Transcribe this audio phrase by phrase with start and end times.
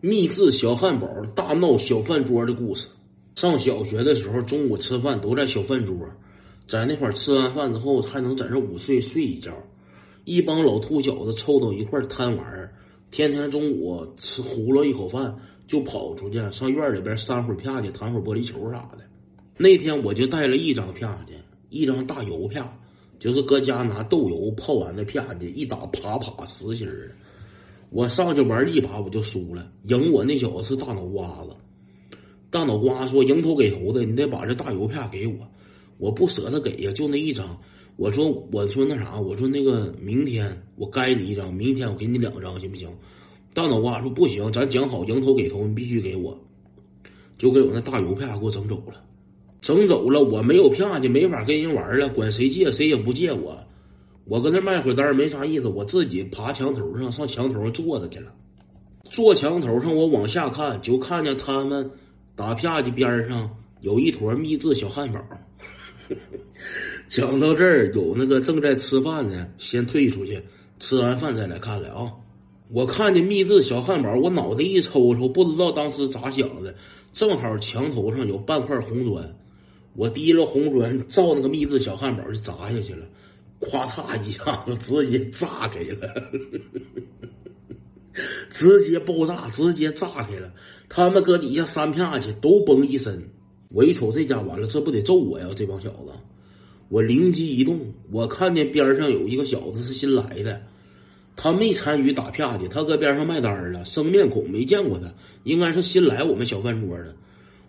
[0.00, 2.86] 秘制小汉堡大闹小饭桌的故事。
[3.34, 5.96] 上小学的时候，中午吃饭都在小饭桌，
[6.68, 9.52] 在那块吃完饭之后，还能在这午睡睡一觉。
[10.24, 12.72] 一帮老秃小子凑到一块贪玩
[13.10, 18.98] 天天中午吃糊了一口饭，就跑出去上院里边扇会儿啪去，弹会儿玻璃球啥的。
[19.56, 21.34] 那天我就带了一张啪去，
[21.70, 22.72] 一张大油啪，
[23.18, 27.16] 就是搁家拿豆油泡完的啪去，一打啪啪实心儿。
[27.90, 29.70] 我上去玩一把，我就输了。
[29.84, 31.56] 赢我那小子是大脑瓜子。
[32.50, 35.34] 大脑瓜说：“迎头给头的，你得把这大邮票给我。”
[35.98, 37.58] 我不舍得给呀，就那一张。
[37.96, 42.88] 我说：“我说那啥，我说那个明天我该你一张，明天我给你两张，行不行？”
[43.52, 46.38] 大脑瓜说：“不行，咱讲好，迎头给头，你必须给我。”
[47.36, 49.02] 就给我那大邮票给我整走了，
[49.60, 53.56] 整走了，我没有票去，没法跟人玩了，管谁借谁也不借我。
[54.28, 58.30] 我搁那卖会单没啥意思，我自己爬墙头上，上墙头坐着去了。
[59.04, 61.90] 坐墙头上，我往下看，就看见他们
[62.36, 65.18] 打啪叽边上有一坨秘制小汉堡。
[67.08, 70.42] 讲到这儿，有那个正在吃饭的，先退出去，
[70.78, 72.12] 吃完饭再来看来啊。
[72.70, 76.74] 我看见秘制小汉堡，我脑袋一抽抽，不知道当时咋想的。
[77.14, 79.24] 正好墙头上有半块红砖，
[79.94, 83.06] 我提了红砖照那个秘制小汉堡就砸下去了。
[83.60, 86.30] 咵嚓一下子，直接炸开了，
[88.50, 90.52] 直接爆炸，直接炸开了。
[90.88, 93.30] 他们搁底下三片去，都崩一身。
[93.70, 95.46] 我一瞅这家完了，这不得揍我呀！
[95.54, 96.12] 这帮小子，
[96.88, 100.62] 我灵机一动，我看见边上有一个小子是新来的，
[101.36, 105.12] 他没参与打片去，他搁边上卖单了，生面孔，没见过他，
[105.44, 107.14] 应该是新来我们小饭桌的。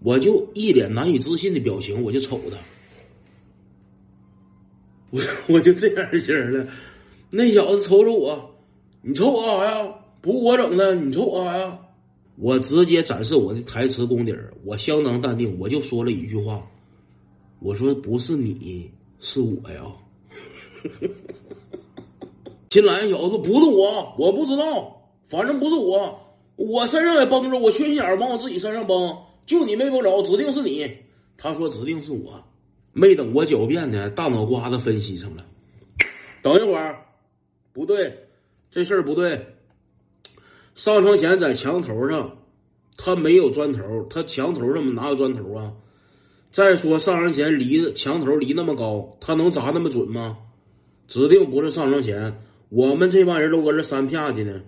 [0.00, 2.56] 我就一脸难以置信的表情，我就瞅他。
[5.12, 6.66] 我 我就这样型的，
[7.30, 8.54] 那小子瞅瞅我，
[9.02, 9.94] 你瞅我干啥呀？
[10.22, 11.78] 不是我整的，你瞅我干啥呀？
[12.36, 16.66] 我直接展示我的台词功底儿，我相当淡定，我就说了一句话，
[17.60, 18.90] 我说不是你，
[19.20, 19.84] 是我呀。
[22.70, 26.18] 新来小子不是我，我不知道，反正不是我，
[26.56, 29.14] 我身上也崩着，我缺心眼儿往我自己身上崩，
[29.44, 30.90] 就你没崩着，指定是你。
[31.36, 32.42] 他说指定是我。
[32.92, 35.44] 没等我狡辩呢，大脑瓜子分析上了。
[36.42, 37.06] 等一会儿，
[37.72, 38.28] 不对，
[38.70, 39.54] 这事儿不对。
[40.74, 42.38] 上床前在墙头上，
[42.96, 45.72] 他没有砖头，他墙头上哪有砖头啊？
[46.50, 50.38] 再说上床前离墙头离那么高，他能砸那么准吗？
[51.08, 54.62] 指定不是上床前，我们这帮人都搁这三下去呢。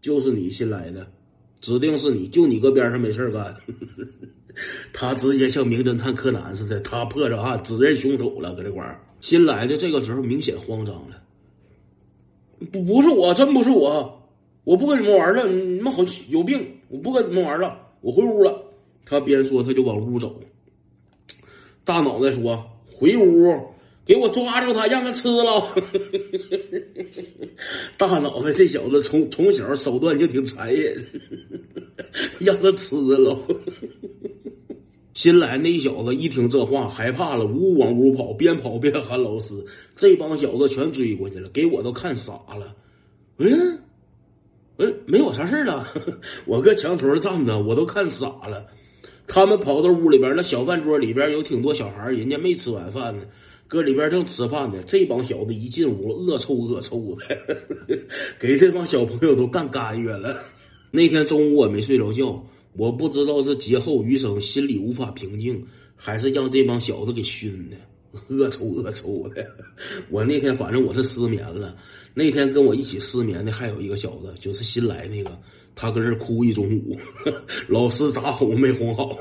[0.00, 1.10] 就是你新来的，
[1.60, 3.56] 指定是你，就你搁边上没事干。
[4.92, 8.54] 他直接像名侦探柯南似的，他破着案，指认凶手了。
[8.54, 11.22] 搁这块儿，新来的这个时候明显慌张了。
[12.72, 14.28] 不，不是我，真不是我，
[14.64, 18.62] 我不跟你们玩了，你们好有病，我不跟你们玩了，我回屋了。
[19.04, 20.40] 他边说他就往屋走。
[21.84, 22.68] 大脑袋说
[22.98, 23.62] ：“回屋，
[24.06, 25.62] 给我抓住他，让他吃了。
[27.98, 31.06] ”大脑袋这小子从从小手段就挺残忍，
[32.40, 33.38] 让他吃了。
[35.14, 39.54] 新来那小子一听这话，害怕了，呜往屋跑，边跑边喊老师。
[39.94, 42.76] 这帮小子全追过去了，给我都看傻了。
[43.38, 43.78] 嗯，
[44.76, 45.88] 嗯，没我啥事了。
[46.44, 48.66] 我搁墙头站着，我都看傻了。
[49.26, 53.24] 他们跑到屋里边，那小饭桌里边有挺多小孩，人家没吃完饭呢，
[53.66, 54.82] 搁里边正吃饭呢。
[54.86, 57.96] 这帮小子一进屋，恶臭恶臭的，
[58.38, 60.44] 给这帮小朋友都干干哕了。
[60.96, 62.42] 那天中午我没睡着觉。
[62.72, 65.62] 我不知道是劫后余生，心里无法平静，
[65.94, 67.76] 还是让这帮小子给熏的，
[68.28, 69.46] 恶臭恶臭的。
[70.08, 71.76] 我那天反正我是失眠了。
[72.14, 75.38] 那天跟我一起失眠的还有一个小子，就是新来那个，
[75.74, 76.96] 他搁这哭一中午，
[77.68, 79.18] 老师咋哄没哄好。